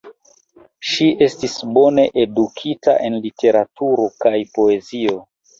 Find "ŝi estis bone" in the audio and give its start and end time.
0.91-2.05